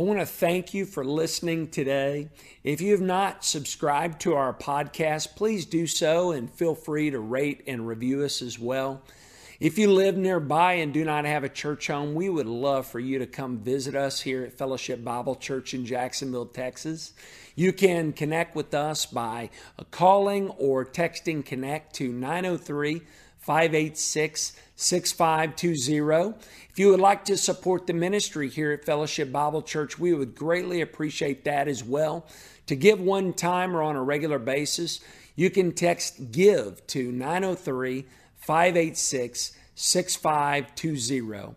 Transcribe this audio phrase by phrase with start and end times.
[0.00, 2.30] I want to thank you for listening today.
[2.64, 7.20] If you have not subscribed to our podcast, please do so and feel free to
[7.20, 9.02] rate and review us as well.
[9.60, 12.98] If you live nearby and do not have a church home, we would love for
[12.98, 17.12] you to come visit us here at Fellowship Bible Church in Jacksonville, Texas.
[17.54, 19.50] You can connect with us by
[19.90, 23.02] calling or texting Connect to 903
[23.40, 26.38] 586 6520.
[26.70, 30.34] If you would like to support the ministry here at Fellowship Bible Church, we would
[30.34, 32.26] greatly appreciate that as well.
[32.66, 35.00] To give one time or on a regular basis,
[35.36, 38.06] you can text GIVE to 903
[38.36, 41.54] 586 6520.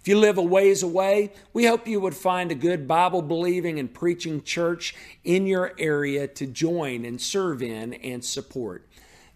[0.00, 3.78] If you live a ways away, we hope you would find a good Bible believing
[3.78, 8.86] and preaching church in your area to join and serve in and support.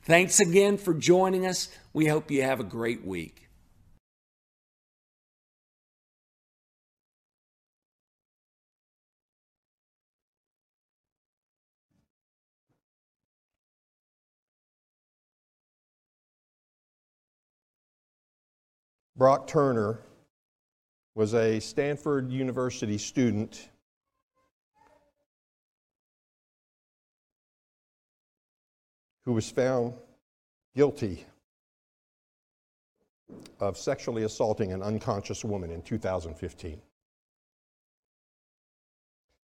[0.08, 1.68] Thanks again for joining us.
[1.98, 3.48] We hope you have a great week.
[19.16, 19.98] Brock Turner
[21.16, 23.70] was a Stanford University student
[29.24, 29.94] who was found
[30.76, 31.26] guilty
[33.60, 36.80] of sexually assaulting an unconscious woman in 2015.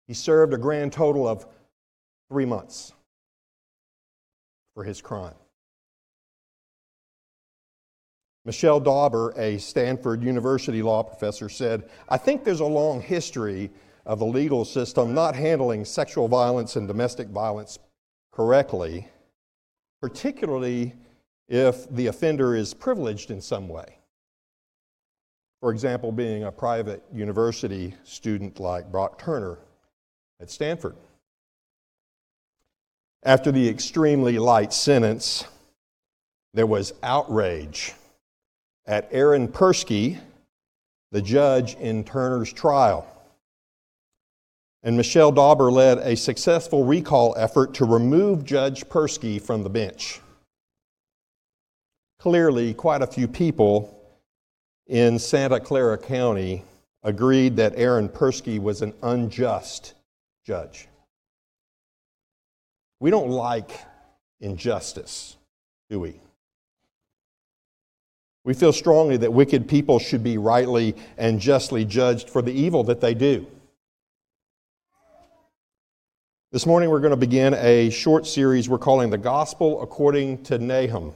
[0.07, 1.47] He served a grand total of
[2.31, 2.93] three months
[4.75, 5.35] for his crime.
[8.45, 13.71] Michelle Dauber, a Stanford University law professor, said, I think there's a long history
[14.07, 17.79] of the legal system not handling sexual violence and domestic violence
[18.33, 19.07] correctly,
[20.01, 20.95] particularly
[21.49, 23.99] if the offender is privileged in some way.
[25.61, 29.59] For example, being a private university student like Brock Turner
[30.41, 30.95] at Stanford.
[33.25, 35.45] After the extremely light sentence,
[36.55, 37.95] there was outrage
[38.87, 40.19] at Aaron Persky,
[41.11, 43.07] the judge in Turner's trial.
[44.85, 50.21] And Michelle Dauber led a successful recall effort to remove Judge Persky from the bench.
[52.19, 53.95] Clearly, quite a few people
[54.89, 56.65] in Santa Clara County
[57.05, 59.95] agreed that Aaron Persky was an unjust
[60.45, 60.89] judge.
[62.99, 63.71] We don't like
[64.41, 65.37] injustice,
[65.89, 66.21] do we?
[68.45, 72.83] We feel strongly that wicked people should be rightly and justly judged for the evil
[72.85, 73.47] that they do.
[76.51, 80.59] This morning, we're going to begin a short series we're calling The Gospel According to
[80.59, 81.13] Nahum.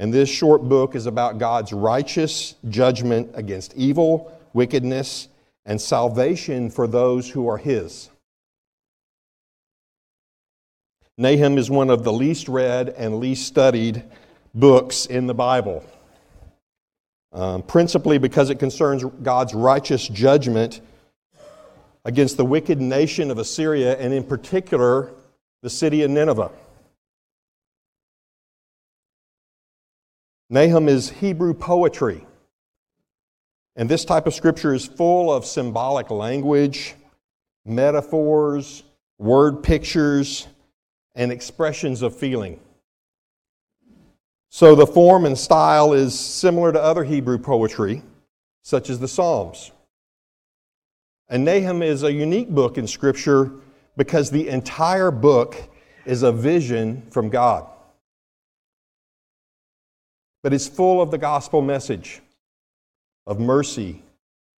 [0.00, 5.28] And this short book is about God's righteous judgment against evil, wickedness,
[5.66, 8.08] and salvation for those who are His.
[11.18, 14.02] Nahum is one of the least read and least studied
[14.54, 15.84] books in the Bible,
[17.34, 20.80] um, principally because it concerns God's righteous judgment
[22.06, 25.10] against the wicked nation of Assyria, and in particular,
[25.60, 26.50] the city of Nineveh.
[30.52, 32.26] Nahum is Hebrew poetry.
[33.76, 36.96] And this type of scripture is full of symbolic language,
[37.64, 38.82] metaphors,
[39.16, 40.48] word pictures,
[41.14, 42.58] and expressions of feeling.
[44.48, 48.02] So the form and style is similar to other Hebrew poetry,
[48.62, 49.70] such as the Psalms.
[51.28, 53.52] And Nahum is a unique book in Scripture
[53.96, 55.56] because the entire book
[56.04, 57.68] is a vision from God.
[60.42, 62.20] But it's full of the gospel message
[63.26, 64.02] of mercy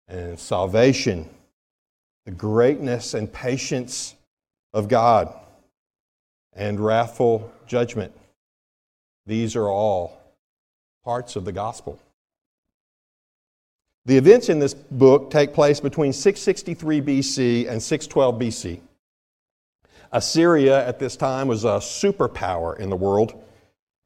[0.08, 1.28] and salvation,
[2.24, 4.14] the greatness and patience
[4.72, 5.34] of God,
[6.52, 8.12] and wrathful judgment.
[9.26, 10.20] These are all
[11.04, 11.98] parts of the gospel.
[14.04, 18.80] The events in this book take place between 663 BC and 612 BC.
[20.10, 23.40] Assyria at this time was a superpower in the world,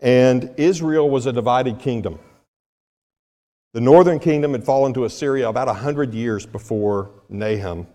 [0.00, 2.18] and Israel was a divided kingdom.
[3.72, 7.86] The northern kingdom had fallen to Assyria about 100 years before Nahum.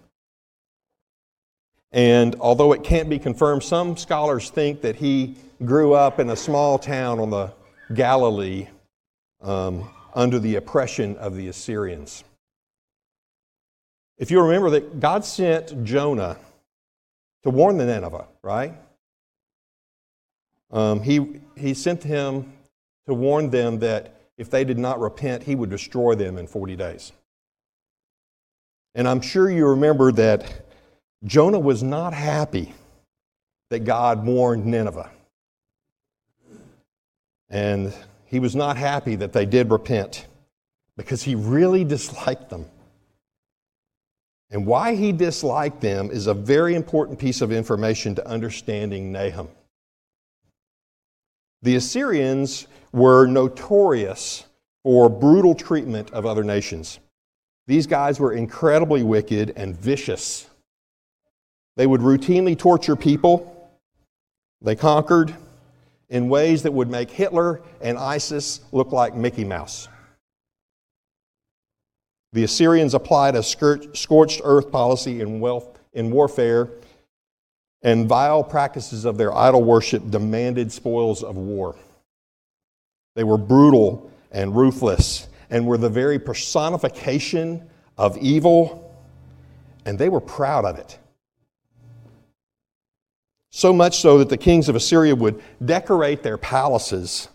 [1.92, 6.36] And although it can't be confirmed, some scholars think that he grew up in a
[6.36, 7.52] small town on the
[7.94, 8.68] Galilee
[9.42, 12.24] um, under the oppression of the Assyrians.
[14.18, 16.38] If you remember that God sent Jonah
[17.44, 18.76] to warn the Nineveh, right?
[20.72, 22.52] Um, he, he sent him
[23.08, 26.76] to warn them that if they did not repent, he would destroy them in 40
[26.76, 27.12] days.
[28.96, 30.66] And I'm sure you remember that
[31.24, 32.74] Jonah was not happy
[33.70, 35.10] that God warned Nineveh.
[37.50, 37.94] And
[38.26, 40.26] he was not happy that they did repent
[40.98, 42.66] because he really disliked them.
[44.50, 49.48] And why he disliked them is a very important piece of information to understanding Nahum.
[51.62, 54.46] The Assyrians were notorious
[54.84, 57.00] for brutal treatment of other nations.
[57.68, 60.48] These guys were incredibly wicked and vicious.
[61.78, 63.72] They would routinely torture people.
[64.62, 65.36] They conquered
[66.10, 69.88] in ways that would make Hitler and ISIS look like Mickey Mouse.
[72.34, 76.70] The Assyrians applied a scorched earth policy in, wealth, in warfare,
[77.84, 81.76] and vile practices of their idol worship demanded spoils of war.
[83.16, 88.96] They were brutal and ruthless and were the very personification of evil,
[89.86, 90.98] and they were proud of it.
[93.50, 97.28] So much so that the kings of Assyria would decorate their palaces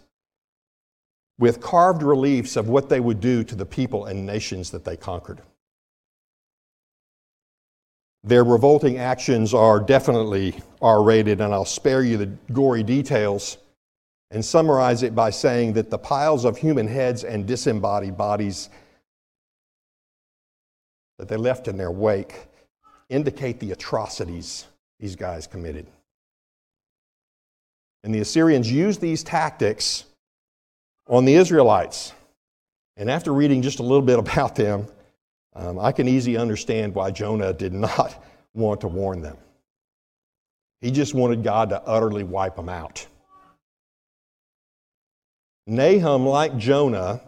[1.38, 4.96] with carved reliefs of what they would do to the people and nations that they
[4.96, 5.43] conquered.
[8.26, 13.56] Their revolting actions are definitely R rated, and I'll spare you the gory details
[14.32, 18.69] and summarize it by saying that the piles of human heads and disembodied bodies
[21.19, 22.49] that they left in their wake
[23.08, 24.67] indicate the atrocities
[24.99, 25.87] these guys committed.
[28.02, 30.05] And the Assyrians used these tactics
[31.06, 32.12] on the Israelites.
[32.96, 34.88] And after reading just a little bit about them,
[35.56, 38.23] um, I can easily understand why Jonah did not
[38.55, 39.37] want to warn them.
[40.81, 43.06] He just wanted God to utterly wipe them out.
[45.67, 47.23] Nahum, like Jonah,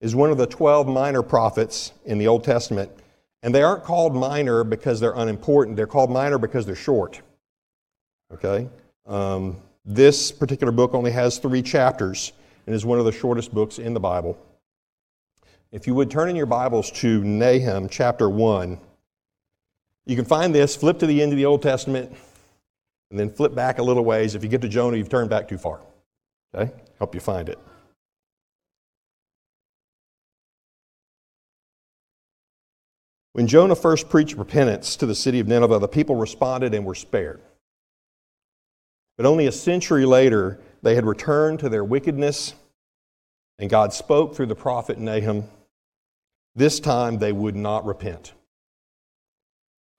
[0.00, 2.90] is one of the 12 minor prophets in the Old Testament.
[3.42, 7.22] And they aren't called minor because they're unimportant, they're called minor because they're short.
[8.32, 8.68] Okay?
[9.06, 12.32] Um, this particular book only has three chapters
[12.66, 14.36] and is one of the shortest books in the Bible.
[15.70, 18.80] If you would turn in your Bibles to Nahum chapter 1,
[20.06, 22.10] you can find this, flip to the end of the Old Testament,
[23.10, 24.34] and then flip back a little ways.
[24.34, 25.80] If you get to Jonah, you've turned back too far.
[26.54, 26.72] Okay?
[26.96, 27.58] Help you find it.
[33.34, 36.94] When Jonah first preached repentance to the city of Nineveh, the people responded and were
[36.94, 37.42] spared.
[39.18, 42.54] But only a century later, they had returned to their wickedness,
[43.58, 45.44] and God spoke through the prophet Nahum.
[46.58, 48.32] This time they would not repent.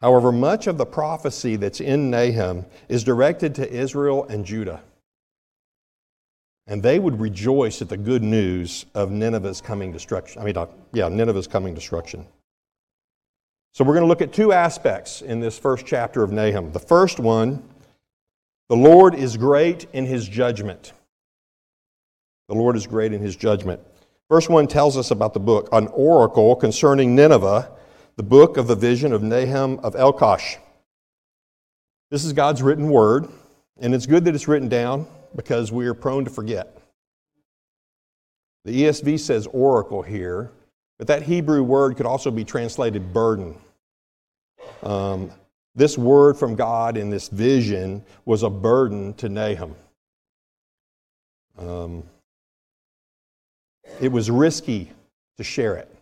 [0.02, 4.82] However, much of the prophecy that's in Nahum is directed to Israel and Judah.
[6.68, 10.42] And they would rejoice at the good news of Nineveh's coming destruction.
[10.42, 12.28] I mean, uh, yeah, Nineveh's coming destruction.
[13.74, 16.74] So we're going to look at two aspects in this first chapter of Nahum.
[16.74, 17.64] The first one
[18.68, 20.92] the Lord is great in his judgment.
[22.50, 23.80] The Lord is great in his judgment.
[24.30, 27.72] Verse 1 tells us about the book, an oracle concerning Nineveh,
[28.16, 30.58] the book of the vision of Nahum of Elkosh.
[32.12, 33.28] This is God's written word,
[33.80, 36.78] and it's good that it's written down because we are prone to forget.
[38.66, 40.52] The ESV says oracle here,
[41.00, 43.56] but that Hebrew word could also be translated burden.
[44.84, 45.32] Um,
[45.76, 49.76] this word from God in this vision was a burden to Nahum.
[51.58, 52.04] Um,
[54.02, 54.92] it was risky
[55.38, 55.94] to share it.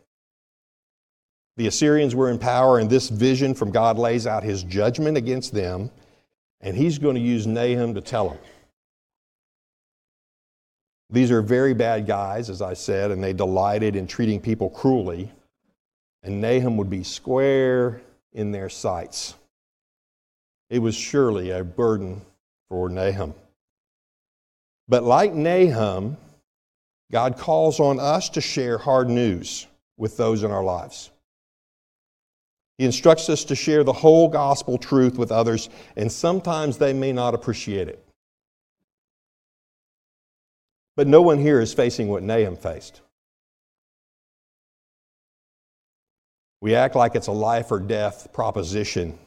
[1.58, 5.54] The Assyrians were in power, and this vision from God lays out his judgment against
[5.54, 5.90] them,
[6.62, 8.38] and he's going to use Nahum to tell them.
[11.10, 15.32] These are very bad guys, as I said, and they delighted in treating people cruelly,
[16.22, 18.02] and Nahum would be square
[18.34, 19.34] in their sights.
[20.70, 22.22] It was surely a burden
[22.70, 23.34] for Nahum.
[24.90, 26.18] But like Nahum,
[27.12, 31.12] God calls on us to share hard news with those in our lives.
[32.78, 37.12] He instructs us to share the whole gospel truth with others, and sometimes they may
[37.12, 38.04] not appreciate it.
[40.96, 43.02] But no one here is facing what Nahum faced.
[46.60, 49.18] We act like it's a life or death proposition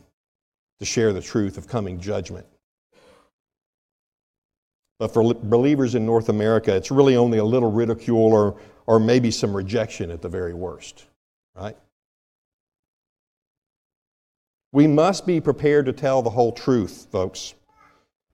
[0.80, 2.46] to share the truth of coming judgment.
[5.00, 9.30] But for believers in North America, it's really only a little ridicule or, or maybe
[9.30, 11.07] some rejection at the very worst,
[11.57, 11.75] right?
[14.73, 17.54] We must be prepared to tell the whole truth, folks.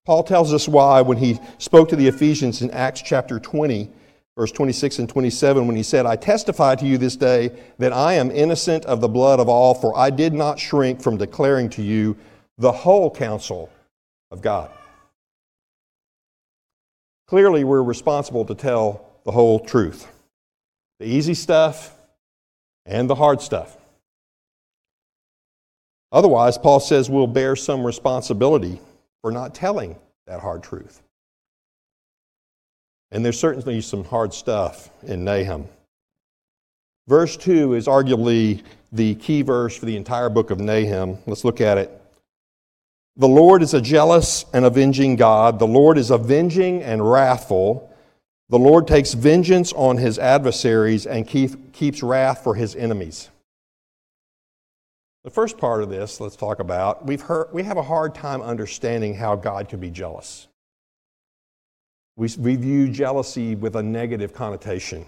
[0.05, 3.89] Paul tells us why when he spoke to the Ephesians in Acts chapter 20
[4.37, 8.15] verse 26 and 27, when he said, I testify to you this day that I
[8.15, 11.83] am innocent of the blood of all, for I did not shrink from declaring to
[11.83, 12.19] you
[12.59, 13.71] the whole counsel
[14.31, 14.71] of God.
[17.27, 20.09] Clearly, we're responsible to tell the whole truth
[21.01, 21.95] the easy stuff
[22.87, 23.77] and the hard stuff.
[26.13, 28.81] Otherwise, Paul says we'll bear some responsibility
[29.21, 31.03] for not telling that hard truth.
[33.11, 35.69] And there's certainly some hard stuff in Nahum.
[37.09, 41.19] Verse 2 is arguably the key verse for the entire book of Nahum.
[41.27, 42.03] Let's look at it.
[43.17, 45.59] The Lord is a jealous and avenging God.
[45.59, 47.91] The Lord is avenging and wrathful.
[48.51, 53.31] The Lord takes vengeance on his adversaries and keep, keeps wrath for his enemies.
[55.25, 58.43] The first part of this, let's talk about, we've heard, we have a hard time
[58.43, 60.47] understanding how God could be jealous.
[62.17, 65.05] We, we view jealousy with a negative connotation.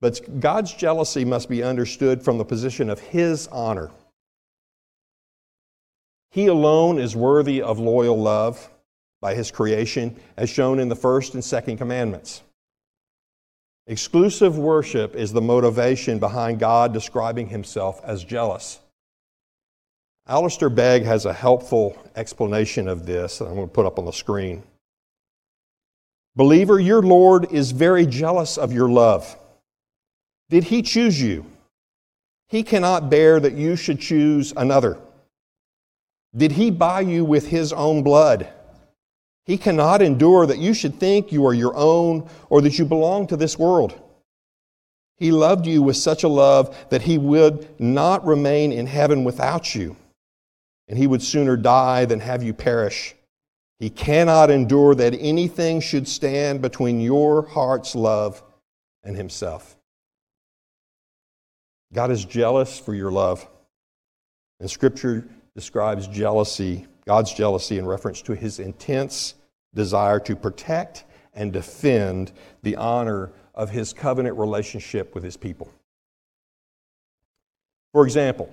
[0.00, 3.90] But God's jealousy must be understood from the position of His honor.
[6.32, 8.70] He alone is worthy of loyal love
[9.20, 12.42] by His creation, as shown in the first and second commandments.
[13.86, 18.78] Exclusive worship is the motivation behind God describing himself as jealous.
[20.26, 24.06] Alistair Begg has a helpful explanation of this that I'm going to put up on
[24.06, 24.62] the screen.
[26.34, 29.36] Believer, your Lord is very jealous of your love.
[30.48, 31.44] Did he choose you?
[32.48, 34.98] He cannot bear that you should choose another.
[36.34, 38.48] Did he buy you with his own blood?
[39.44, 43.26] He cannot endure that you should think you are your own or that you belong
[43.26, 44.00] to this world.
[45.16, 49.74] He loved you with such a love that he would not remain in heaven without
[49.74, 49.96] you,
[50.88, 53.14] and he would sooner die than have you perish.
[53.78, 58.42] He cannot endure that anything should stand between your heart's love
[59.02, 59.76] and himself.
[61.92, 63.46] God is jealous for your love.
[64.60, 69.34] And Scripture describes jealousy God's jealousy in reference to his intense
[69.74, 71.04] desire to protect
[71.34, 72.32] and defend
[72.62, 75.72] the honor of his covenant relationship with his people.
[77.92, 78.52] For example,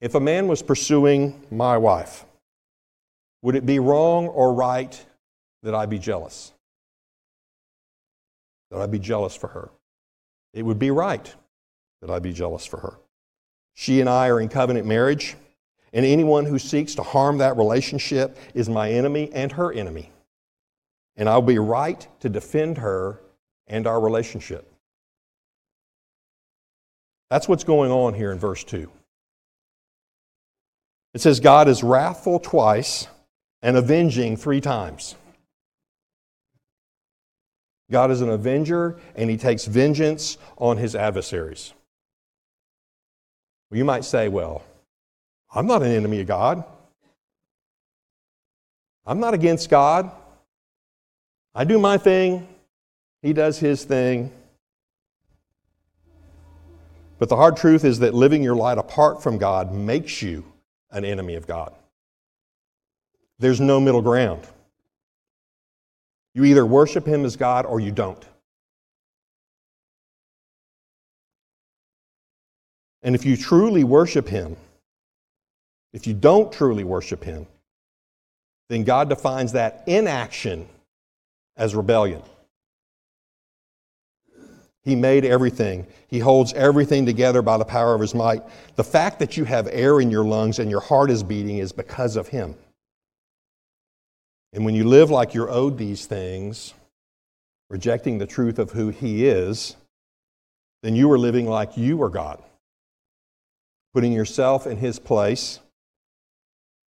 [0.00, 2.24] if a man was pursuing my wife,
[3.42, 5.04] would it be wrong or right
[5.62, 6.52] that I be jealous?
[8.70, 9.70] That I be jealous for her?
[10.52, 11.32] It would be right
[12.00, 12.94] that I be jealous for her.
[13.74, 15.36] She and I are in covenant marriage.
[15.94, 20.10] And anyone who seeks to harm that relationship is my enemy and her enemy.
[21.16, 23.20] And I'll be right to defend her
[23.68, 24.68] and our relationship.
[27.30, 28.90] That's what's going on here in verse 2.
[31.14, 33.06] It says, God is wrathful twice
[33.62, 35.14] and avenging three times.
[37.88, 41.72] God is an avenger and he takes vengeance on his adversaries.
[43.70, 44.64] Well, you might say, well,
[45.54, 46.64] I'm not an enemy of God.
[49.06, 50.10] I'm not against God.
[51.54, 52.48] I do my thing,
[53.22, 54.32] He does His thing.
[57.18, 60.44] But the hard truth is that living your life apart from God makes you
[60.90, 61.72] an enemy of God.
[63.38, 64.42] There's no middle ground.
[66.34, 68.24] You either worship Him as God or you don't.
[73.02, 74.56] And if you truly worship Him,
[75.94, 77.46] if you don't truly worship Him,
[78.68, 80.68] then God defines that inaction
[81.56, 82.20] as rebellion.
[84.82, 85.86] He made everything.
[86.08, 88.42] He holds everything together by the power of His might.
[88.74, 91.72] The fact that you have air in your lungs and your heart is beating is
[91.72, 92.56] because of Him.
[94.52, 96.74] And when you live like you're owed these things,
[97.70, 99.76] rejecting the truth of who He is,
[100.82, 102.42] then you are living like you are God,
[103.94, 105.60] putting yourself in His place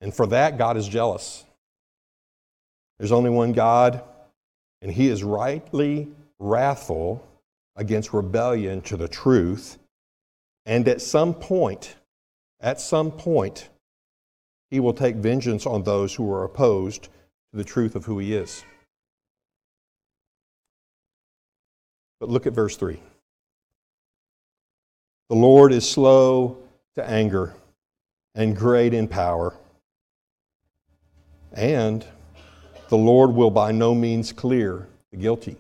[0.01, 1.44] and for that, God is jealous.
[3.00, 4.04] There's only one God,
[4.82, 7.25] and He is rightly wrathful
[7.75, 9.77] against rebellion to the truth.
[10.66, 11.96] And at some point,
[12.60, 13.70] at some point,
[14.70, 17.10] He will take vengeance on those who are opposed to
[17.54, 18.63] the truth of who He is.
[22.20, 23.00] But look at verse 3.
[25.30, 26.58] The Lord is slow
[26.96, 27.54] to anger
[28.34, 29.54] and great in power
[31.54, 32.06] and
[32.89, 35.58] the Lord will by no means clear the guilty.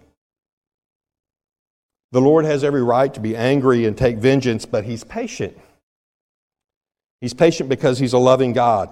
[2.11, 5.57] The Lord has every right to be angry and take vengeance, but He's patient.
[7.19, 8.89] He's patient because He's a loving God.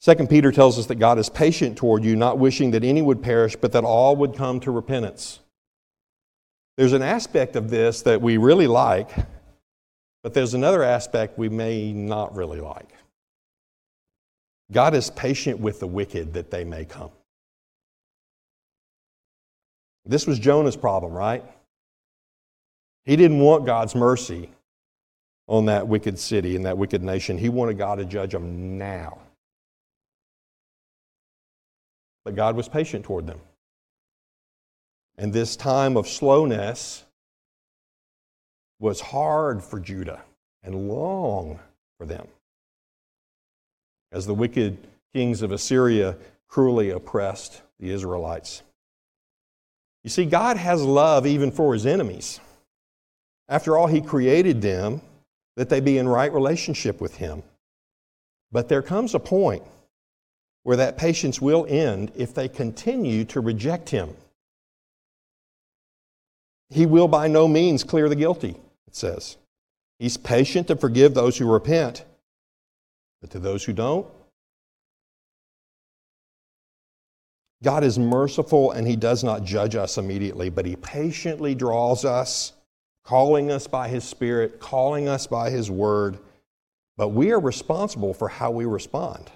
[0.00, 3.22] Second Peter tells us that God is patient toward you, not wishing that any would
[3.22, 5.38] perish, but that all would come to repentance.
[6.76, 9.10] There's an aspect of this that we really like,
[10.24, 12.92] but there's another aspect we may not really like.
[14.70, 17.10] God is patient with the wicked that they may come.
[20.04, 21.44] This was Jonah's problem, right?
[23.04, 24.50] He didn't want God's mercy
[25.46, 27.38] on that wicked city and that wicked nation.
[27.38, 29.18] He wanted God to judge them now.
[32.24, 33.40] But God was patient toward them.
[35.18, 37.04] And this time of slowness
[38.78, 40.22] was hard for Judah
[40.62, 41.58] and long
[41.98, 42.26] for them
[44.12, 44.78] as the wicked
[45.12, 46.16] kings of Assyria
[46.48, 48.62] cruelly oppressed the Israelites.
[50.04, 52.40] You see, God has love even for his enemies.
[53.48, 55.00] After all, he created them
[55.56, 57.42] that they be in right relationship with him.
[58.50, 59.62] But there comes a point
[60.62, 64.14] where that patience will end if they continue to reject him.
[66.70, 69.36] He will by no means clear the guilty, it says.
[69.98, 72.04] He's patient to forgive those who repent,
[73.22, 74.06] but to those who don't,
[77.62, 82.52] God is merciful and He does not judge us immediately, but He patiently draws us,
[83.04, 86.18] calling us by His Spirit, calling us by His Word.
[86.98, 89.30] But we are responsible for how we respond.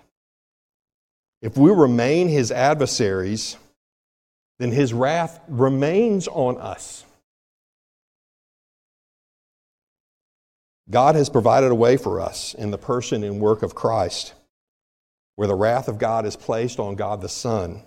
[1.41, 3.57] If we remain His adversaries,
[4.59, 7.06] then His wrath remains on us.
[10.89, 14.35] God has provided a way for us in the person and work of Christ,
[15.35, 17.83] where the wrath of God is placed on God the Son,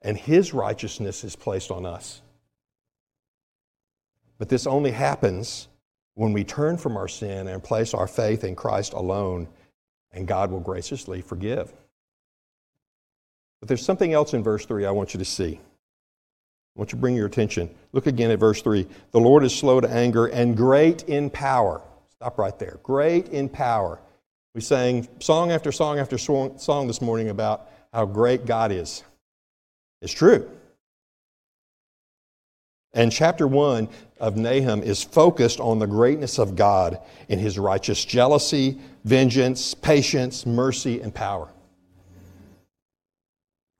[0.00, 2.22] and his righteousness is placed on us.
[4.38, 5.68] But this only happens
[6.14, 9.46] when we turn from our sin and place our faith in Christ alone,
[10.12, 11.70] and God will graciously forgive.
[13.60, 15.60] But there's something else in verse 3 I want you to see.
[16.76, 17.68] I want you to bring your attention.
[17.92, 18.86] Look again at verse 3.
[19.12, 21.82] The Lord is slow to anger and great in power.
[22.20, 22.78] Stop right there.
[22.82, 23.98] Great in power.
[24.54, 29.02] We sang song after song after song this morning about how great God is.
[30.02, 30.50] It's true.
[32.92, 38.04] And chapter 1 of Nahum is focused on the greatness of God in his righteous
[38.04, 41.48] jealousy, vengeance, patience, mercy, and power.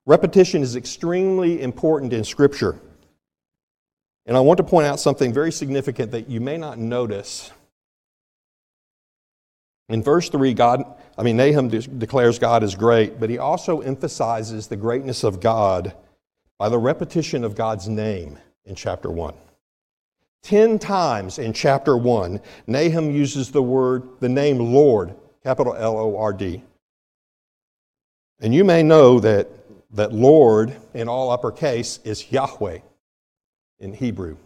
[0.07, 2.79] Repetition is extremely important in Scripture.
[4.25, 7.51] And I want to point out something very significant that you may not notice
[9.93, 10.83] in verse 3, God,
[11.17, 15.39] I mean, Nahum de- declares God is great, but he also emphasizes the greatness of
[15.39, 15.93] God
[16.57, 19.33] by the repetition of God's name in chapter 1.
[20.43, 26.17] Ten times in chapter 1, Nahum uses the word, the name Lord, capital L O
[26.17, 26.63] R D.
[28.39, 29.49] And you may know that,
[29.91, 32.79] that Lord in all uppercase is Yahweh
[33.79, 34.37] in Hebrew.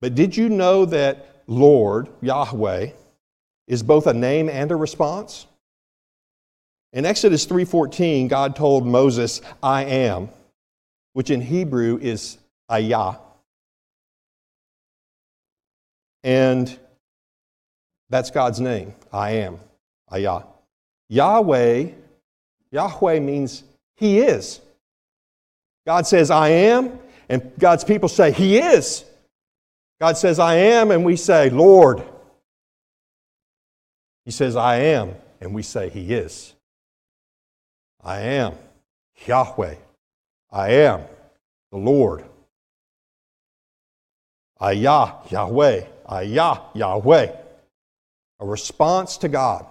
[0.00, 2.90] But did you know that Lord, Yahweh,
[3.66, 5.46] is both a name and a response.
[6.92, 10.30] In Exodus 3:14, God told Moses, "I am,"
[11.12, 12.38] which in Hebrew is
[12.70, 13.16] ayah.
[16.22, 16.76] And
[18.08, 18.94] that's God's name.
[19.12, 19.60] I am.
[20.12, 20.42] Ayah.
[21.08, 21.90] Yahweh,
[22.72, 23.62] Yahweh means
[23.96, 24.60] He is.
[25.86, 26.98] God says, I am,
[27.28, 29.04] and God's people say, He is.
[30.00, 32.02] God says, I am, and we say, Lord.
[34.26, 36.52] He says, I am, and we say, He is.
[38.02, 38.54] I am
[39.24, 39.76] Yahweh.
[40.50, 41.02] I am
[41.70, 42.24] the Lord.
[44.60, 45.84] Ayah, Yahweh.
[46.10, 47.32] Ayah, Yahweh.
[48.40, 49.64] A response to God.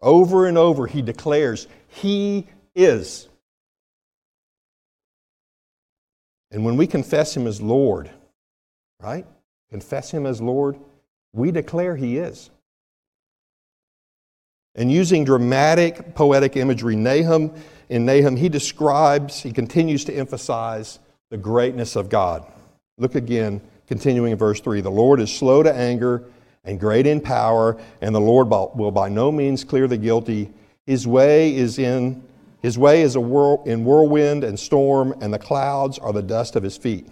[0.00, 2.46] Over and over, he declares, He
[2.76, 3.28] is.
[6.52, 8.08] And when we confess Him as Lord,
[9.00, 9.26] right?
[9.70, 10.78] Confess Him as Lord,
[11.32, 12.50] we declare He is.
[14.74, 17.52] And using dramatic poetic imagery, Nahum,
[17.90, 20.98] in Nahum, he describes, he continues to emphasize
[21.30, 22.46] the greatness of God.
[22.96, 26.24] Look again, continuing in verse 3 The Lord is slow to anger
[26.64, 30.50] and great in power, and the Lord will by no means clear the guilty.
[30.86, 32.22] His way is in
[32.62, 36.54] his way is a whirl, in whirlwind and storm, and the clouds are the dust
[36.54, 37.08] of his feet.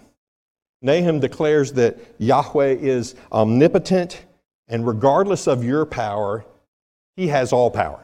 [0.81, 4.25] Nahum declares that Yahweh is omnipotent,
[4.67, 6.45] and regardless of your power,
[7.15, 8.03] he has all power.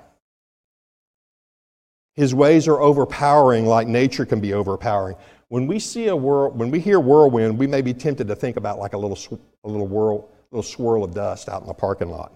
[2.15, 5.15] His ways are overpowering like nature can be overpowering.
[5.49, 8.57] When we see a whirl, when we hear whirlwind, we may be tempted to think
[8.57, 12.09] about like a little, a little whirl, little swirl of dust out in the parking
[12.09, 12.33] lot.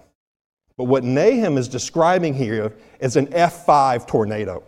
[0.77, 4.63] But what Nahum is describing here is an F5 tornado.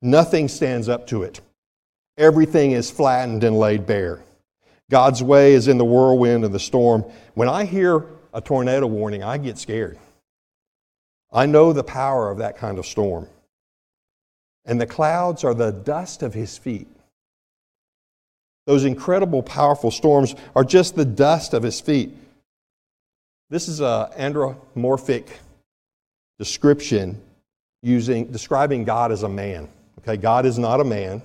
[0.00, 1.40] Nothing stands up to it.
[2.16, 4.22] Everything is flattened and laid bare.
[4.90, 7.04] God's way is in the whirlwind and the storm.
[7.34, 9.98] When I hear a tornado warning, I get scared.
[11.32, 13.28] I know the power of that kind of storm.
[14.64, 16.88] And the clouds are the dust of his feet.
[18.66, 22.16] Those incredible, powerful storms are just the dust of his feet.
[23.50, 25.40] This is an anthropomorphic
[26.38, 27.20] description
[27.82, 29.68] using, describing God as a man.
[29.98, 31.20] Okay, God is not a man.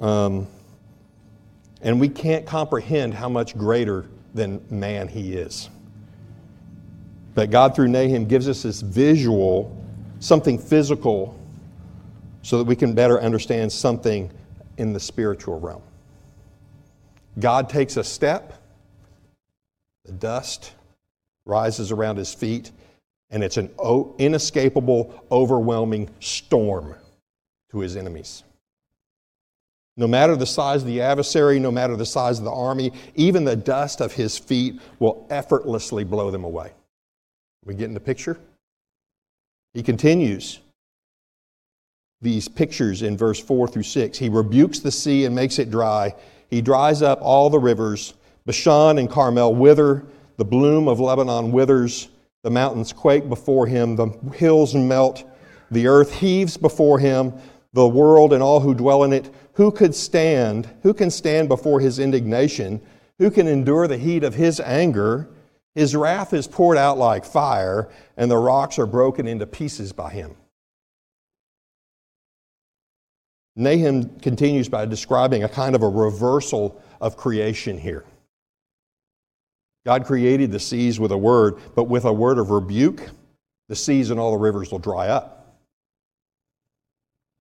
[0.00, 0.46] Um,
[1.80, 5.68] and we can't comprehend how much greater than man he is.
[7.34, 9.76] But God, through Nahum, gives us this visual,
[10.20, 11.38] something physical,
[12.42, 14.30] so that we can better understand something
[14.76, 15.82] in the spiritual realm.
[17.38, 18.52] God takes a step,
[20.04, 20.72] the dust
[21.44, 22.70] rises around his feet,
[23.30, 23.70] and it's an
[24.18, 26.94] inescapable, overwhelming storm
[27.70, 28.44] to his enemies.
[29.96, 33.44] No matter the size of the adversary, no matter the size of the army, even
[33.44, 36.72] the dust of his feet will effortlessly blow them away.
[37.64, 38.38] We get in the picture?
[39.72, 40.60] He continues
[42.20, 44.18] these pictures in verse 4 through 6.
[44.18, 46.14] He rebukes the sea and makes it dry.
[46.50, 48.14] He dries up all the rivers.
[48.46, 50.04] Bashan and Carmel wither.
[50.38, 52.08] The bloom of Lebanon withers.
[52.42, 53.94] The mountains quake before him.
[53.94, 55.24] The hills melt.
[55.70, 57.34] The earth heaves before him.
[57.72, 59.32] The world and all who dwell in it.
[59.54, 60.68] Who could stand?
[60.82, 62.80] Who can stand before his indignation?
[63.18, 65.28] Who can endure the heat of his anger?
[65.74, 70.10] His wrath is poured out like fire, and the rocks are broken into pieces by
[70.10, 70.36] him.
[73.56, 78.04] Nahum continues by describing a kind of a reversal of creation here.
[79.86, 83.10] God created the seas with a word, but with a word of rebuke,
[83.68, 85.43] the seas and all the rivers will dry up.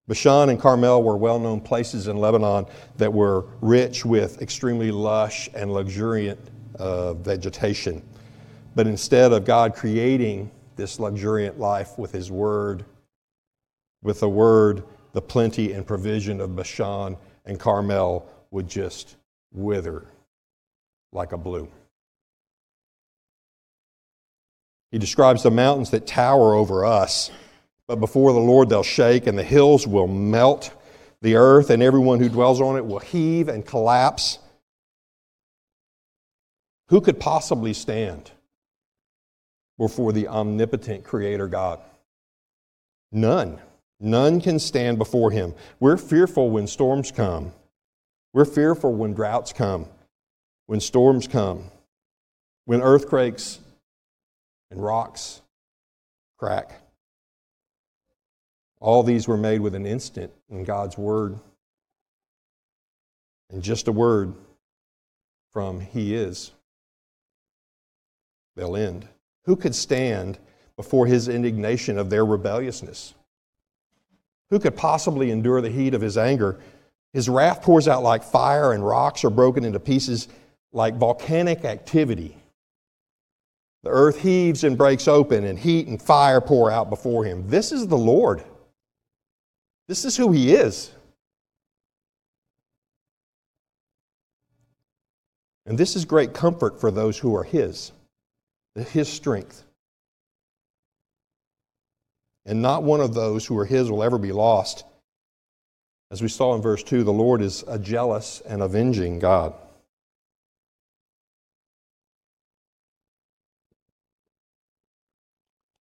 [0.07, 2.65] Bashan and Carmel were well known places in Lebanon
[2.97, 6.39] that were rich with extremely lush and luxuriant
[6.77, 8.03] uh, vegetation.
[8.75, 12.85] But instead of God creating this luxuriant life with His Word,
[14.01, 19.15] with the Word, the plenty and provision of Bashan and Carmel would just
[19.51, 20.05] wither
[21.11, 21.69] like a bloom.
[24.91, 27.31] He describes the mountains that tower over us,
[27.87, 30.71] but before the Lord they'll shake, and the hills will melt.
[31.21, 34.39] The earth and everyone who dwells on it will heave and collapse.
[36.89, 38.31] Who could possibly stand
[39.77, 41.79] before the omnipotent Creator God?
[43.11, 43.59] None.
[43.99, 45.55] None can stand before him.
[45.79, 47.53] We're fearful when storms come.
[48.33, 49.87] We're fearful when droughts come,
[50.65, 51.71] when storms come,
[52.65, 53.59] when earthquakes
[54.71, 55.41] and rocks
[56.37, 56.82] crack.
[58.83, 61.39] All these were made with an instant in God's Word.
[63.49, 64.33] And just a word
[65.53, 66.51] from He is,
[68.57, 69.07] they'll end.
[69.45, 70.37] Who could stand
[70.75, 73.13] before His indignation of their rebelliousness?
[74.49, 76.59] Who could possibly endure the heat of his anger?
[77.13, 80.27] His wrath pours out like fire, and rocks are broken into pieces
[80.73, 82.35] like volcanic activity.
[83.83, 87.47] The earth heaves and breaks open, and heat and fire pour out before him.
[87.47, 88.43] This is the Lord.
[89.87, 90.91] This is who he is.
[95.65, 97.91] And this is great comfort for those who are his,
[98.75, 99.63] his strength
[102.45, 104.85] and not one of those who are his will ever be lost.
[106.11, 109.53] As we saw in verse 2, the Lord is a jealous and avenging God.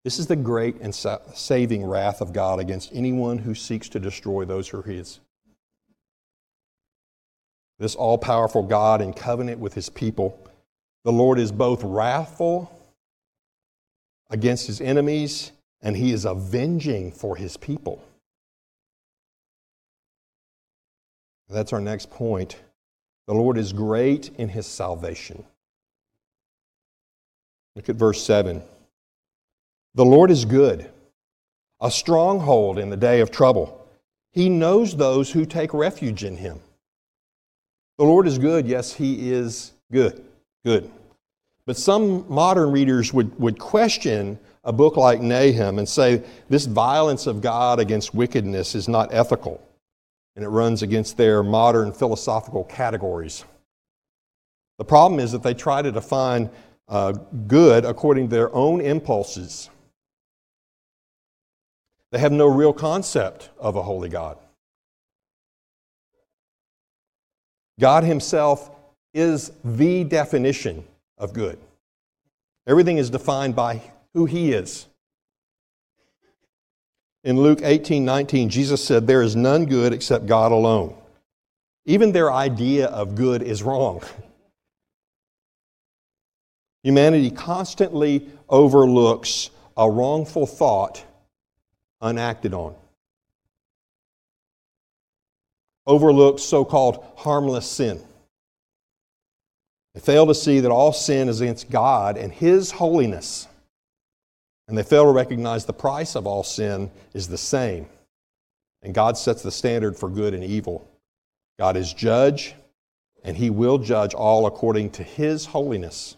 [0.04, 4.44] This is the great and saving wrath of God against anyone who seeks to destroy
[4.44, 5.20] those who are his.
[7.78, 10.38] This all powerful God in covenant with his people,
[11.04, 12.70] the Lord is both wrathful
[14.30, 18.04] against his enemies and he is avenging for his people.
[21.48, 22.56] That's our next point.
[23.26, 25.44] The Lord is great in his salvation.
[27.76, 28.62] Look at verse 7.
[29.94, 30.90] The Lord is good,
[31.80, 33.86] a stronghold in the day of trouble.
[34.32, 36.60] He knows those who take refuge in him.
[37.98, 38.66] The Lord is good.
[38.66, 40.24] Yes, he is good.
[40.64, 40.90] Good.
[41.66, 47.26] But some modern readers would, would question a book like Nahum and say this violence
[47.26, 49.60] of God against wickedness is not ethical
[50.36, 53.44] and it runs against their modern philosophical categories.
[54.78, 56.48] The problem is that they try to define
[56.88, 57.12] uh,
[57.46, 59.68] good according to their own impulses.
[62.12, 64.36] They have no real concept of a holy God.
[67.80, 68.70] God Himself
[69.14, 70.84] is the definition
[71.16, 71.58] of good.
[72.66, 73.80] Everything is defined by
[74.12, 74.86] who He is.
[77.24, 80.94] In Luke 18 19, Jesus said, There is none good except God alone.
[81.86, 84.02] Even their idea of good is wrong.
[86.82, 89.48] Humanity constantly overlooks
[89.78, 91.04] a wrongful thought
[92.02, 92.74] unacted on,
[95.86, 98.02] overlooks so called harmless sin.
[99.94, 103.46] They fail to see that all sin is against God and His holiness.
[104.68, 107.86] And they fail to recognize the price of all sin is the same.
[108.82, 110.88] And God sets the standard for good and evil.
[111.58, 112.54] God is judge,
[113.22, 116.16] and He will judge all according to His holiness.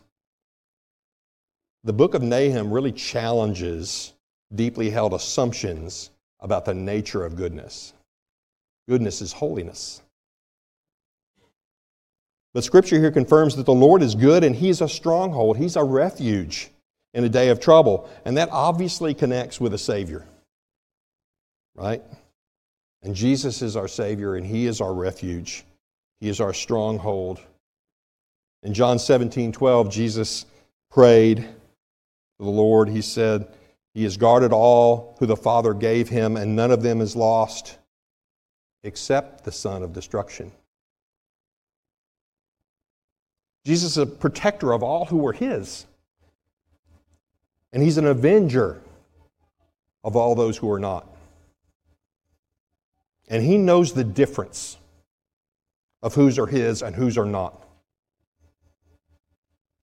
[1.83, 4.14] The book of Nahum really challenges
[4.55, 7.93] deeply held assumptions about the nature of goodness.
[8.89, 10.03] Goodness is holiness.
[12.53, 15.83] But Scripture here confirms that the Lord is good and He's a stronghold, He's a
[15.83, 16.71] refuge
[17.13, 18.09] in a day of trouble.
[18.25, 20.25] And that obviously connects with a Savior,
[21.75, 22.03] right?
[23.03, 25.65] And Jesus is our Savior and He is our refuge,
[26.21, 27.41] He is our stronghold.
[28.63, 30.47] In John 17 12, Jesus
[30.91, 32.89] prayed to the Lord.
[32.89, 33.49] He said,
[33.95, 37.79] he has guarded all who the Father gave him, and none of them is lost
[38.83, 40.53] except the son of destruction.
[43.65, 45.87] Jesus is a protector of all who were his.
[47.73, 48.83] And he's an avenger
[50.03, 51.09] of all those who are not.
[53.29, 54.77] And he knows the difference
[56.03, 57.67] of whose are his and whose are not.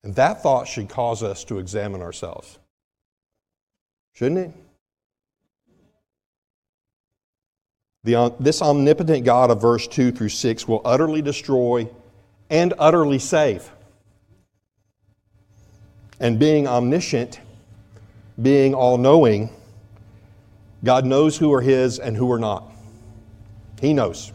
[0.04, 2.60] And that thought should cause us to examine ourselves.
[4.14, 4.52] Shouldn't it?
[8.04, 11.88] The, um, this omnipotent God of verse 2 through 6 will utterly destroy
[12.50, 13.70] and utterly save.
[16.20, 17.40] And being omniscient,
[18.42, 19.50] being all knowing,
[20.84, 22.72] God knows who are His and who are not.
[23.80, 24.32] He knows.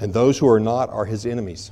[0.00, 1.70] And those who are not are His enemies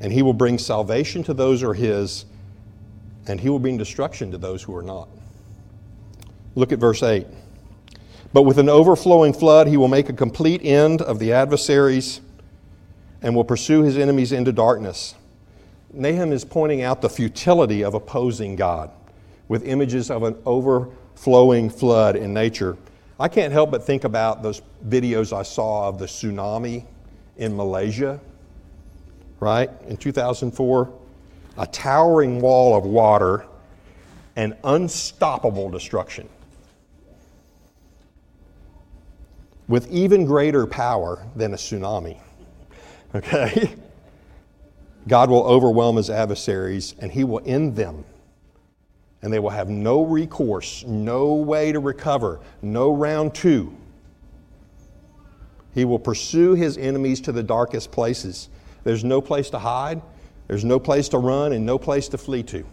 [0.00, 2.24] and he will bring salvation to those who are his,
[3.26, 5.08] and he will bring destruction to those who are not.
[6.54, 7.26] Look at verse 8.
[8.32, 12.20] But with an overflowing flood, he will make a complete end of the adversaries
[13.22, 15.14] and will pursue his enemies into darkness.
[15.92, 18.90] Nahum is pointing out the futility of opposing God
[19.48, 22.76] with images of an overflowing flood in nature.
[23.18, 26.86] I can't help but think about those videos I saw of the tsunami
[27.36, 28.20] in Malaysia
[29.40, 30.92] right, in 2004,
[31.58, 33.46] a towering wall of water
[34.36, 36.28] and unstoppable destruction.
[39.66, 42.18] With even greater power than a tsunami.
[43.12, 43.74] Okay?
[45.08, 48.04] God will overwhelm his adversaries and he will end them.
[49.22, 53.76] And they will have no recourse, no way to recover, no round two.
[55.74, 58.48] He will pursue his enemies to the darkest places.
[58.84, 60.00] There's no place to hide,
[60.48, 62.64] there's no place to run, and no place to flee to.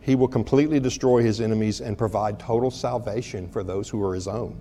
[0.00, 4.28] He will completely destroy his enemies and provide total salvation for those who are his
[4.28, 4.56] own.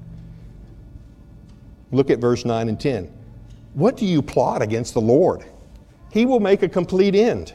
[1.92, 3.12] Look at verse 9 and 10.
[3.76, 5.46] What do you plot against the Lord?
[6.12, 7.54] He will make a complete end.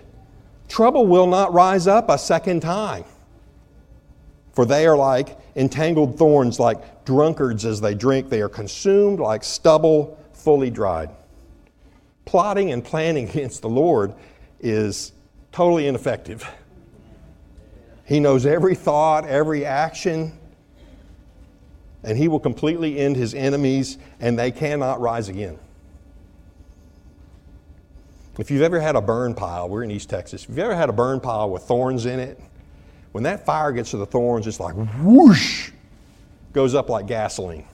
[0.69, 3.05] Trouble will not rise up a second time.
[4.53, 8.29] For they are like entangled thorns, like drunkards as they drink.
[8.29, 11.11] They are consumed like stubble fully dried
[12.31, 14.15] plotting and planning against the Lord
[14.61, 15.11] is
[15.51, 16.49] totally ineffective.
[18.05, 20.39] He knows every thought, every action,
[22.05, 25.59] and he will completely end his enemies, and they cannot rise again.
[28.39, 30.89] If you've ever had a burn pile, we're in East Texas, if you've ever had
[30.89, 32.41] a burn pile with thorns in it,
[33.11, 35.73] when that fire gets to the thorns, it's like whoosh,
[36.53, 37.67] goes up like gasoline.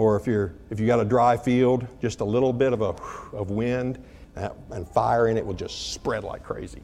[0.00, 2.94] Or if, you're, if you got a dry field, just a little bit of, a,
[3.36, 4.02] of wind
[4.34, 6.80] and fire in it will just spread like crazy.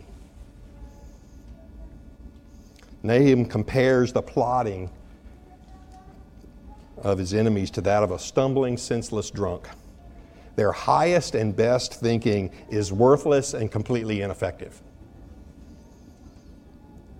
[3.02, 4.90] Nahum compares the plotting
[6.98, 9.66] of his enemies to that of a stumbling, senseless drunk.
[10.56, 14.82] Their highest and best thinking is worthless and completely ineffective.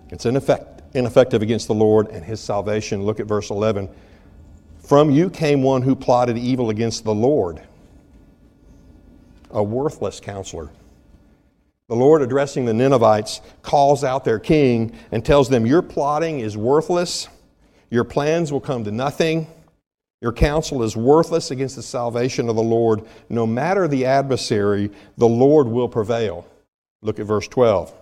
[0.09, 3.01] It's ineffect, ineffective against the Lord and his salvation.
[3.01, 3.89] Look at verse 11.
[4.87, 7.61] From you came one who plotted evil against the Lord,
[9.51, 10.69] a worthless counselor.
[11.89, 16.55] The Lord, addressing the Ninevites, calls out their king and tells them, Your plotting is
[16.55, 17.27] worthless.
[17.89, 19.47] Your plans will come to nothing.
[20.21, 23.05] Your counsel is worthless against the salvation of the Lord.
[23.27, 26.47] No matter the adversary, the Lord will prevail.
[27.01, 27.93] Look at verse 12.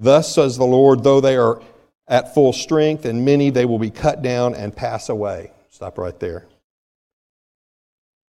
[0.00, 1.62] Thus says the Lord, though they are
[2.08, 5.52] at full strength and many, they will be cut down and pass away.
[5.78, 6.44] Stop right there.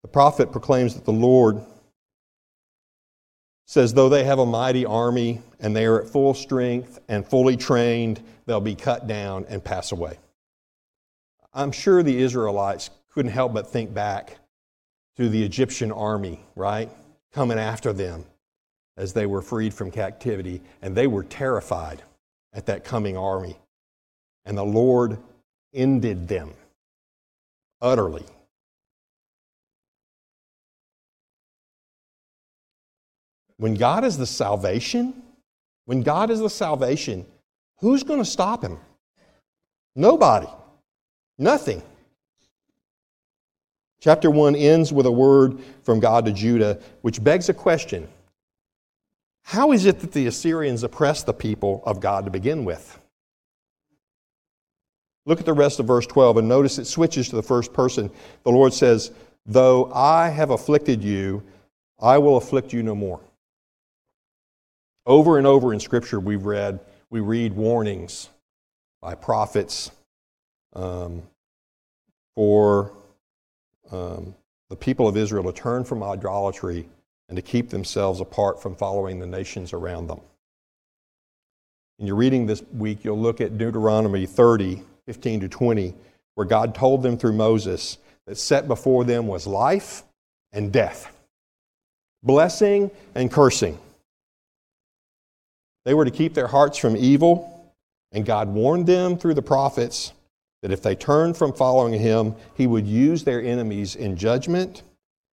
[0.02, 1.62] The prophet proclaims that the Lord
[3.64, 7.56] says, though they have a mighty army and they are at full strength and fully
[7.56, 10.18] trained, they'll be cut down and pass away.
[11.54, 14.36] I'm sure the Israelites couldn't help but think back
[15.16, 16.90] to the Egyptian army, right?
[17.32, 18.26] Coming after them
[18.98, 22.02] as they were freed from captivity, and they were terrified
[22.52, 23.56] at that coming army.
[24.44, 25.16] And the Lord
[25.72, 26.52] ended them
[27.80, 28.24] utterly.
[33.56, 35.22] When God is the salvation,
[35.84, 37.26] when God is the salvation,
[37.78, 38.78] who's going to stop him?
[39.96, 40.46] Nobody.
[41.38, 41.82] Nothing.
[44.00, 48.08] Chapter 1 ends with a word from God to Judah, which begs a question
[49.42, 52.99] How is it that the Assyrians oppressed the people of God to begin with?
[55.30, 58.10] Look at the rest of verse 12 and notice it switches to the first person.
[58.42, 59.12] The Lord says,
[59.46, 61.44] Though I have afflicted you,
[62.00, 63.20] I will afflict you no more.
[65.06, 68.28] Over and over in Scripture, we've read, we read warnings
[69.00, 69.92] by prophets
[70.72, 71.22] um,
[72.34, 72.92] for
[73.92, 74.34] um,
[74.68, 76.88] the people of Israel to turn from idolatry
[77.28, 80.22] and to keep themselves apart from following the nations around them.
[82.00, 85.94] In your reading this week, you'll look at Deuteronomy 30, 15 to 20,
[86.34, 90.02] where God told them through Moses that set before them was life
[90.52, 91.14] and death,
[92.22, 93.78] blessing and cursing.
[95.84, 97.72] They were to keep their hearts from evil,
[98.12, 100.12] and God warned them through the prophets
[100.62, 104.82] that if they turned from following him, he would use their enemies in judgment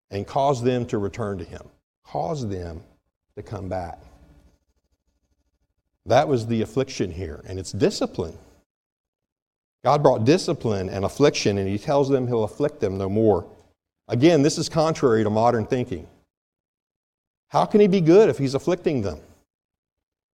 [0.10, 1.64] and cause them to return to him,
[2.06, 2.82] cause them
[3.36, 4.00] to come back.
[6.06, 8.38] That was the affliction here, and it's discipline.
[9.88, 13.50] God brought discipline and affliction, and he tells them he'll afflict them no more.
[14.10, 16.06] Again, this is contrary to modern thinking.
[17.48, 19.22] How can he be good if he's afflicting them?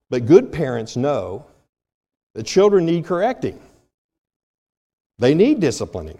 [0.09, 1.45] But good parents know
[2.33, 3.59] that children need correcting.
[5.19, 6.17] They need disciplining.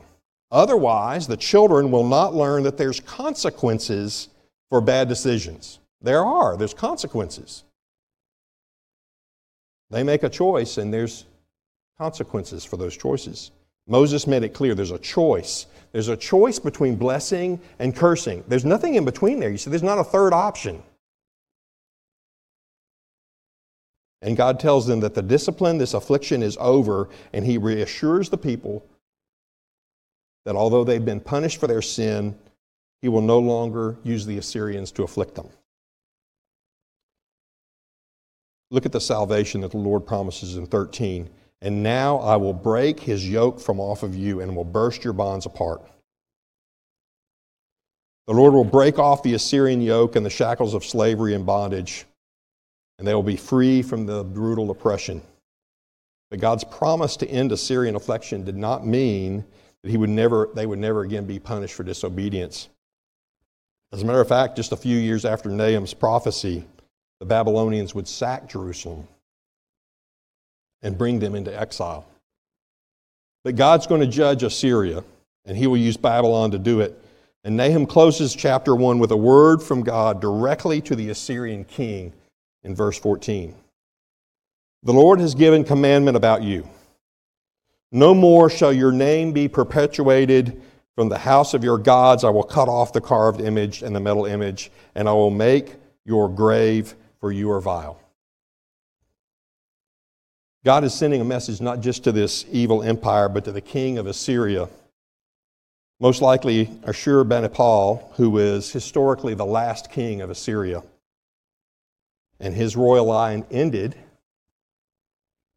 [0.52, 4.30] Otherwise, the children will not learn that there's consequences
[4.70, 5.80] for bad decisions.
[6.04, 7.64] There are, there's consequences.
[9.90, 11.26] They make a choice, and there's
[11.98, 13.52] consequences for those choices.
[13.88, 15.66] Moses made it clear there's a choice.
[15.92, 18.44] There's a choice between blessing and cursing.
[18.48, 19.50] There's nothing in between there.
[19.50, 20.82] You see, there's not a third option.
[24.22, 28.38] And God tells them that the discipline, this affliction is over, and He reassures the
[28.38, 28.86] people
[30.46, 32.38] that although they've been punished for their sin,
[33.02, 35.50] He will no longer use the Assyrians to afflict them.
[38.72, 41.30] Look at the salvation that the Lord promises in 13.
[41.64, 45.14] And now I will break his yoke from off of you and will burst your
[45.14, 45.82] bonds apart.
[48.28, 52.06] The Lord will break off the Assyrian yoke and the shackles of slavery and bondage
[53.04, 55.22] and they will be free from the brutal oppression.
[56.30, 59.44] But God's promise to end Assyrian affliction did not mean
[59.82, 62.70] that he would never, they would never again be punished for disobedience.
[63.92, 66.66] As a matter of fact, just a few years after Nahum's prophecy,
[67.20, 69.08] the Babylonians would sack Jerusalem
[70.84, 72.06] and bring them into exile.
[73.44, 75.04] But God's going to judge Assyria,
[75.46, 76.98] and he will use Babylon to do it.
[77.44, 82.14] And Nahum closes chapter 1 with a word from God directly to the Assyrian king
[82.64, 83.54] in verse 14.
[84.84, 86.68] The Lord has given commandment about you.
[87.92, 90.62] No more shall your name be perpetuated
[90.96, 92.24] from the house of your gods.
[92.24, 95.76] I will cut off the carved image and the metal image, and I will make
[96.06, 98.00] your grave, for you are vile.
[100.66, 103.98] God is sending a message not just to this evil empire, but to the king
[103.98, 104.70] of Assyria.
[106.00, 110.84] Most likely Ashur Ashurbanipal, who is historically the last king of Assyria
[112.40, 113.96] and his royal line ended,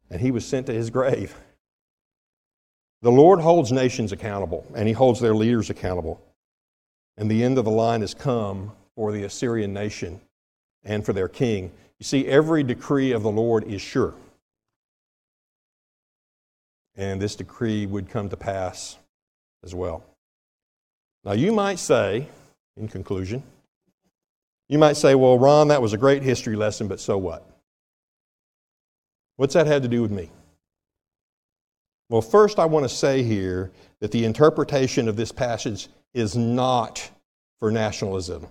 [0.09, 1.35] and he was sent to his grave.
[3.01, 6.21] The Lord holds nations accountable, and he holds their leaders accountable.
[7.17, 10.21] And the end of the line has come for the Assyrian nation
[10.83, 11.71] and for their king.
[11.99, 14.13] You see, every decree of the Lord is sure.
[16.97, 18.97] And this decree would come to pass
[19.63, 20.03] as well.
[21.23, 22.27] Now, you might say,
[22.75, 23.43] in conclusion,
[24.67, 27.47] you might say, well, Ron, that was a great history lesson, but so what?
[29.37, 30.31] What's that had to do with me?
[32.09, 37.09] Well, first, I want to say here that the interpretation of this passage is not
[37.59, 38.47] for nationalism.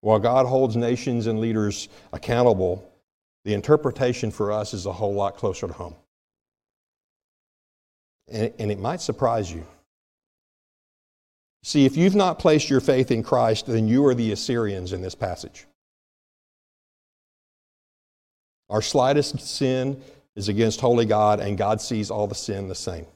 [0.00, 2.87] While God holds nations and leaders accountable,
[3.48, 5.94] the interpretation for us is a whole lot closer to home.
[8.30, 9.66] And, and it might surprise you.
[11.62, 15.00] See, if you've not placed your faith in Christ, then you are the Assyrians in
[15.00, 15.64] this passage.
[18.68, 20.02] Our slightest sin
[20.36, 23.06] is against holy God, and God sees all the sin the same.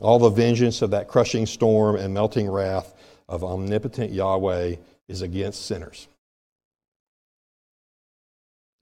[0.00, 2.94] All the vengeance of that crushing storm and melting wrath
[3.28, 4.76] of omnipotent Yahweh
[5.08, 6.08] is against sinners.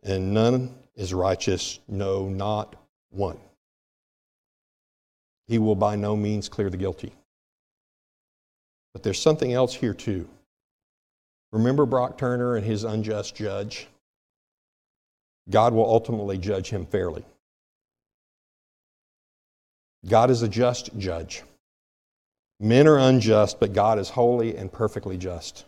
[0.03, 2.76] And none is righteous, no, not
[3.11, 3.38] one.
[5.46, 7.12] He will by no means clear the guilty.
[8.92, 10.28] But there's something else here, too.
[11.53, 13.88] Remember Brock Turner and his unjust judge?
[15.48, 17.24] God will ultimately judge him fairly.
[20.09, 21.42] God is a just judge.
[22.59, 25.64] Men are unjust, but God is holy and perfectly just.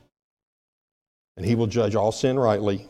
[1.36, 2.86] And he will judge all sin rightly.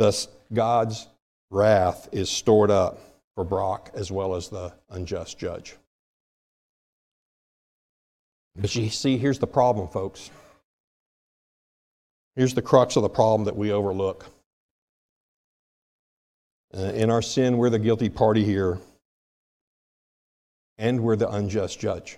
[0.00, 1.06] Thus, God's
[1.50, 3.00] wrath is stored up
[3.34, 5.76] for Brock as well as the unjust judge.
[8.56, 10.30] But you see, here's the problem, folks.
[12.34, 14.24] Here's the crux of the problem that we overlook.
[16.74, 18.78] Uh, in our sin, we're the guilty party here,
[20.78, 22.16] and we're the unjust judge.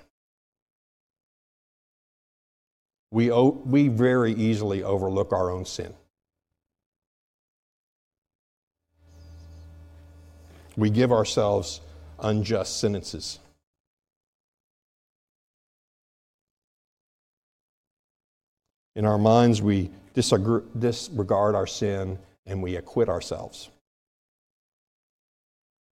[3.11, 5.93] We, we very easily overlook our own sin.
[10.77, 11.81] We give ourselves
[12.19, 13.39] unjust sentences.
[18.95, 23.71] In our minds, we disregard our sin and we acquit ourselves.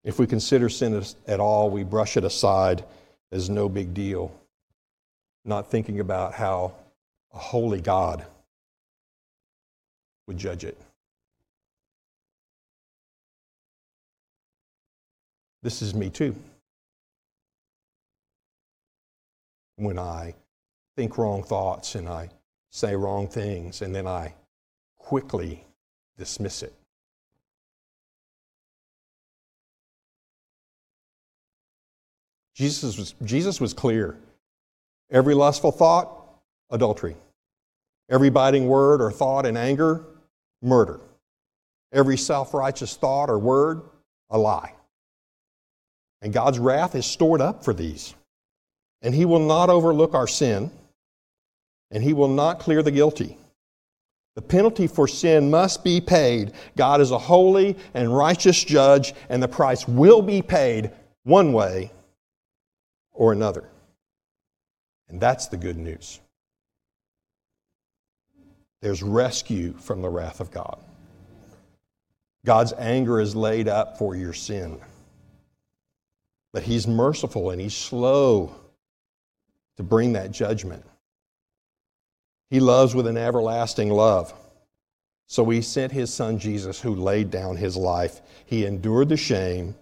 [0.05, 2.85] If we consider sin at all, we brush it aside
[3.31, 4.33] as no big deal,
[5.45, 6.75] not thinking about how
[7.33, 8.25] a holy God
[10.27, 10.79] would judge it.
[15.69, 16.35] This is me too.
[19.77, 20.35] When I
[20.97, 22.31] think wrong thoughts and I
[22.71, 24.33] say wrong things and then I
[24.97, 25.63] quickly
[26.17, 26.73] dismiss it.
[32.55, 34.17] Jesus was, Jesus was clear.
[35.11, 36.09] Every lustful thought,
[36.71, 37.15] adultery.
[38.09, 40.03] Every biting word or thought in anger,
[40.63, 40.99] murder.
[41.93, 43.83] Every self righteous thought or word,
[44.31, 44.73] a lie.
[46.21, 48.15] And God's wrath is stored up for these.
[49.03, 50.71] And He will not overlook our sin,
[51.91, 53.39] and He will not clear the guilty.
[54.35, 56.53] The penalty for sin must be paid.
[56.77, 60.93] God is a holy and righteous judge, and the price will be paid
[61.25, 61.91] one way
[63.13, 63.69] or another.
[65.09, 66.21] And that's the good news.
[68.81, 70.79] There's rescue from the wrath of God.
[72.47, 74.81] God's anger is laid up for your sin.
[76.59, 78.53] But He's merciful and He's slow
[79.77, 80.85] to bring that judgment.
[82.51, 84.35] He loves with an everlasting love.
[85.29, 88.21] So He sent His Son Jesus, who laid down His life.
[88.45, 89.77] He endured the shame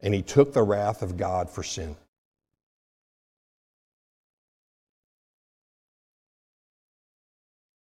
[0.00, 1.94] and He took the wrath of God for sin.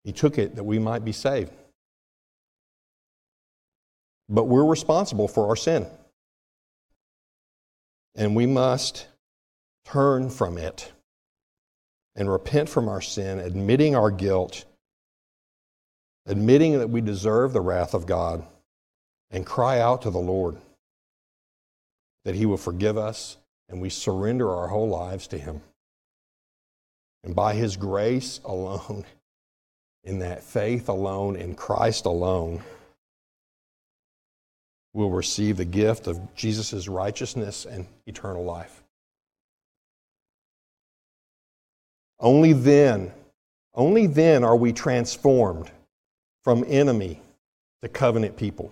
[0.04, 1.52] He took it that we might be saved.
[4.30, 5.88] But we're responsible for our sin.
[8.18, 9.08] And we must
[9.86, 10.92] turn from it
[12.16, 14.66] and repent from our sin, admitting our guilt,
[16.26, 18.44] admitting that we deserve the wrath of God,
[19.30, 20.58] and cry out to the Lord
[22.26, 23.38] that He will forgive us
[23.70, 25.62] and we surrender our whole lives to Him.
[27.24, 29.06] And by His grace alone,
[30.04, 32.64] in that faith alone, in Christ alone,
[34.98, 38.82] will receive the gift of Jesus' righteousness and eternal life.
[42.20, 43.12] Only then,
[43.76, 45.70] only then are we transformed
[46.44, 47.22] from enemy
[47.84, 48.72] to covenant people.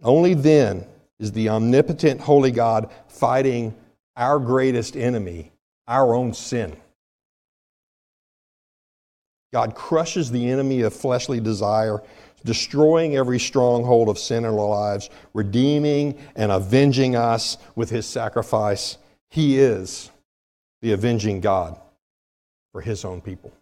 [0.00, 0.86] Only then
[1.18, 3.74] is the omnipotent holy God fighting
[4.16, 5.50] our greatest enemy,
[5.88, 6.76] our own sin.
[9.54, 12.02] God crushes the enemy of fleshly desire
[12.44, 18.98] destroying every stronghold of sin in our lives, redeeming and avenging us with his sacrifice.
[19.30, 20.10] He is
[20.82, 21.80] the avenging God
[22.72, 23.52] for his own people.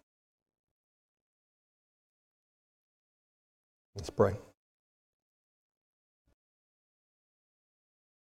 [3.95, 4.33] Let's pray.